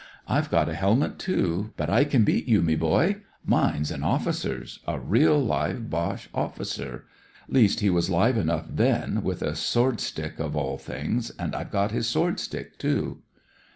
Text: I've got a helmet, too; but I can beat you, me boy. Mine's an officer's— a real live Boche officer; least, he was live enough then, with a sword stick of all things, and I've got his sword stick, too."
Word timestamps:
I've 0.27 0.49
got 0.49 0.67
a 0.67 0.73
helmet, 0.73 1.19
too; 1.19 1.73
but 1.77 1.87
I 1.87 2.05
can 2.05 2.23
beat 2.23 2.47
you, 2.47 2.63
me 2.63 2.75
boy. 2.75 3.17
Mine's 3.45 3.91
an 3.91 4.01
officer's— 4.03 4.79
a 4.87 4.99
real 4.99 5.39
live 5.39 5.91
Boche 5.91 6.27
officer; 6.33 7.05
least, 7.47 7.81
he 7.81 7.91
was 7.91 8.09
live 8.09 8.35
enough 8.35 8.65
then, 8.67 9.21
with 9.21 9.43
a 9.43 9.55
sword 9.55 9.99
stick 9.99 10.39
of 10.39 10.55
all 10.55 10.79
things, 10.79 11.29
and 11.37 11.55
I've 11.55 11.69
got 11.69 11.91
his 11.91 12.07
sword 12.07 12.39
stick, 12.39 12.79
too." 12.79 13.19